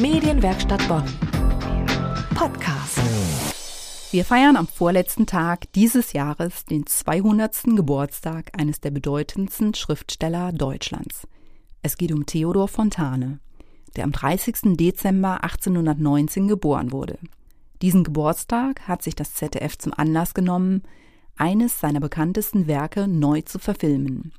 [0.00, 1.02] Medienwerkstatt Bonn.
[2.36, 3.00] Podcast.
[4.12, 7.74] Wir feiern am vorletzten Tag dieses Jahres den 200.
[7.74, 11.26] Geburtstag eines der bedeutendsten Schriftsteller Deutschlands.
[11.82, 13.40] Es geht um Theodor Fontane,
[13.96, 14.76] der am 30.
[14.76, 17.18] Dezember 1819 geboren wurde.
[17.82, 20.84] Diesen Geburtstag hat sich das ZDF zum Anlass genommen,
[21.36, 24.30] eines seiner bekanntesten Werke neu zu verfilmen.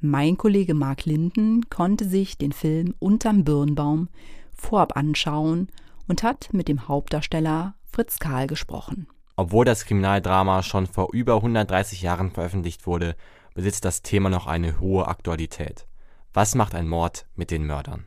[0.00, 4.08] Mein Kollege Mark Linden konnte sich den Film Unterm Birnbaum
[4.56, 5.68] vorab anschauen
[6.08, 9.06] und hat mit dem Hauptdarsteller Fritz Karl gesprochen.
[9.36, 13.16] Obwohl das Kriminaldrama schon vor über 130 Jahren veröffentlicht wurde,
[13.54, 15.86] besitzt das Thema noch eine hohe Aktualität.
[16.32, 18.06] Was macht ein Mord mit den Mördern?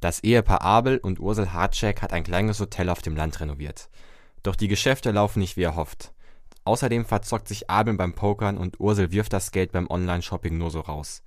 [0.00, 3.88] Das Ehepaar Abel und Ursel Hartschek hat ein kleines Hotel auf dem Land renoviert.
[4.42, 6.12] Doch die Geschäfte laufen nicht wie erhofft.
[6.64, 10.80] Außerdem verzockt sich Abel beim Pokern und Ursel wirft das Geld beim Online-Shopping nur so
[10.80, 11.22] raus.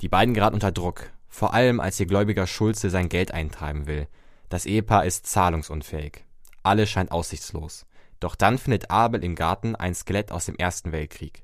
[0.00, 4.06] Die beiden geraten unter Druck, vor allem als ihr Gläubiger Schulze sein Geld eintreiben will.
[4.50, 6.24] Das Ehepaar ist zahlungsunfähig.
[6.62, 7.86] Alles scheint aussichtslos.
[8.20, 11.42] Doch dann findet Abel im Garten ein Skelett aus dem Ersten Weltkrieg.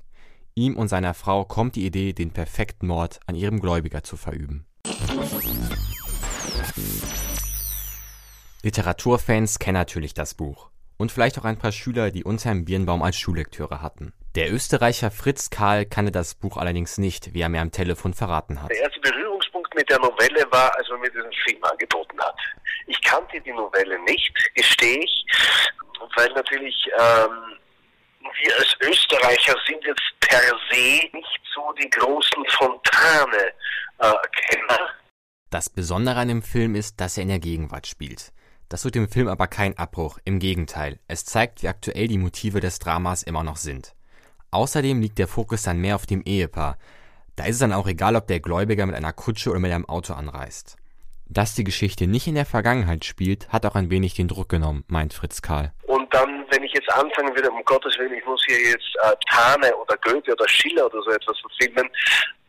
[0.55, 4.65] Ihm und seiner Frau kommt die Idee, den perfekten Mord an ihrem Gläubiger zu verüben.
[8.63, 10.69] Literaturfans kennen natürlich das Buch.
[10.95, 14.13] Und vielleicht auch ein paar Schüler, die Unterm Birnbaum als Schullektüre hatten.
[14.35, 18.61] Der Österreicher Fritz Karl kannte das Buch allerdings nicht, wie er mir am Telefon verraten
[18.61, 18.69] hat.
[18.69, 19.01] Der erste
[19.75, 22.35] Mit der Novelle war, als man mir diesen Film angeboten hat.
[22.87, 25.25] Ich kannte die Novelle nicht, gestehe ich,
[26.15, 27.57] weil natürlich ähm,
[28.19, 33.53] wir als Österreicher sind jetzt per se nicht so die großen Fontane-Kenner.
[33.99, 35.01] Äh,
[35.49, 38.31] das Besondere an dem Film ist, dass er in der Gegenwart spielt.
[38.69, 42.61] Das tut dem Film aber kein Abbruch, im Gegenteil, es zeigt, wie aktuell die Motive
[42.61, 43.93] des Dramas immer noch sind.
[44.51, 46.77] Außerdem liegt der Fokus dann mehr auf dem Ehepaar.
[47.41, 49.89] Da ist es dann auch egal, ob der Gläubiger mit einer Kutsche oder mit einem
[49.89, 50.75] Auto anreist.
[51.25, 54.83] Dass die Geschichte nicht in der Vergangenheit spielt, hat auch ein wenig den Druck genommen,
[54.87, 55.71] meint Fritz Karl.
[55.87, 59.15] Und dann, wenn ich jetzt anfangen würde, um Gottes Willen, ich muss hier jetzt äh,
[59.27, 61.89] Tane oder Goethe oder Schiller oder so etwas verfilmen,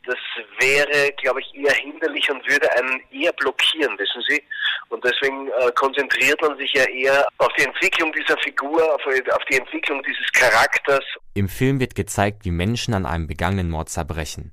[0.04, 0.18] das
[0.60, 4.42] wäre, glaube ich, eher hinderlich und würde einen eher blockieren, wissen Sie.
[4.90, 9.44] Und deswegen äh, konzentriert man sich ja eher auf die Entwicklung dieser Figur, auf, auf
[9.50, 11.04] die Entwicklung dieses Charakters.
[11.32, 14.52] Im Film wird gezeigt, wie Menschen an einem begangenen Mord zerbrechen.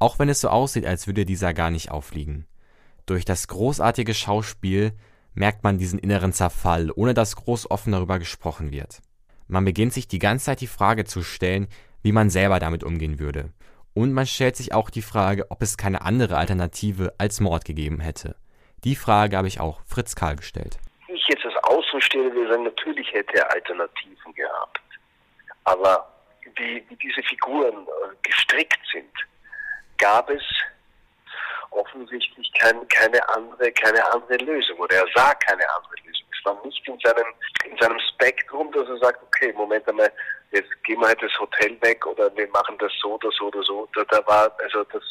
[0.00, 2.46] Auch wenn es so aussieht, als würde dieser gar nicht aufliegen.
[3.04, 4.92] Durch das großartige Schauspiel
[5.34, 9.02] merkt man diesen inneren Zerfall, ohne dass groß offen darüber gesprochen wird.
[9.46, 11.68] Man beginnt sich die ganze Zeit die Frage zu stellen,
[12.02, 13.50] wie man selber damit umgehen würde.
[13.92, 18.00] Und man stellt sich auch die Frage, ob es keine andere Alternative als Mord gegeben
[18.00, 18.36] hätte.
[18.84, 20.78] Die Frage habe ich auch Fritz Karl gestellt.
[21.08, 24.80] Ich jetzt das Außenstehende will sagen, natürlich hätte er Alternativen gehabt.
[25.64, 26.08] Aber
[26.56, 29.10] wie, wie diese Figuren äh, gestrickt sind,
[30.00, 30.42] gab es
[31.70, 36.26] offensichtlich kein, keine andere, keine andere Lösung oder er sah keine andere Lösung.
[36.36, 37.26] Es war nicht in seinem,
[37.64, 40.12] in seinem Spektrum, dass er sagt, okay, Moment einmal,
[40.50, 43.62] jetzt gehen wir halt das Hotel weg oder wir machen das so oder so oder
[43.62, 43.88] so.
[43.94, 45.02] Da, da war, also das,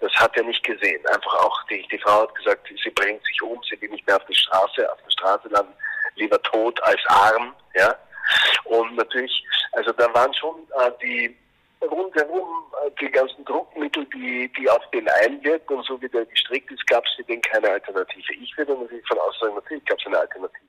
[0.00, 1.06] das hat er nicht gesehen.
[1.06, 4.16] Einfach auch die, die Frau hat gesagt, sie bringt sich um, sie will nicht mehr
[4.16, 5.72] auf die Straße, auf der Straße landen,
[6.16, 7.96] lieber tot als arm, ja.
[8.64, 11.36] Und natürlich, also da waren schon äh, die
[11.90, 16.70] rundherum äh, die ganzen Druckmittel, die, die auf den einwirken und so wie der gestrickt
[16.70, 18.32] ist, gab es für den keine Alternative.
[18.34, 20.62] Ich würde natürlich von aus sagen, natürlich gab es eine Alternative.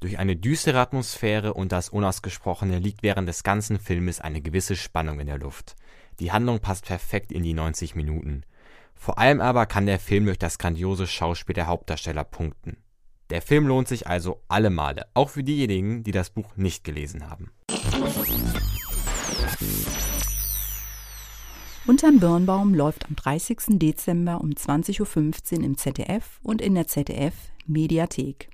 [0.00, 5.20] Durch eine düstere Atmosphäre und das Unausgesprochene liegt während des ganzen Filmes eine gewisse Spannung
[5.20, 5.74] in der Luft.
[6.20, 8.44] Die Handlung passt perfekt in die 90 Minuten.
[8.94, 12.82] Vor allem aber kann der Film durch das grandiose Schauspiel der Hauptdarsteller punkten.
[13.30, 17.28] Der Film lohnt sich also alle Male, auch für diejenigen, die das Buch nicht gelesen
[17.28, 17.50] haben.
[21.86, 23.78] Unterm Birnbaum läuft am 30.
[23.78, 28.48] Dezember um 20.15 Uhr im ZDF und in der ZDF Mediathek.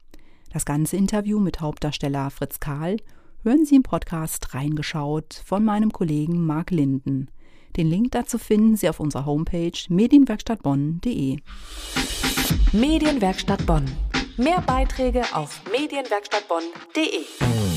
[0.53, 2.99] Das ganze Interview mit Hauptdarsteller Fritz Karl
[3.43, 7.29] hören Sie im Podcast Reingeschaut von meinem Kollegen Marc Linden.
[7.79, 11.39] Den Link dazu finden Sie auf unserer Homepage medienwerkstattbonn.de.
[12.73, 13.87] Medienwerkstatt Bonn.
[14.37, 17.72] Mehr Beiträge auf medienwerkstattbonn.de.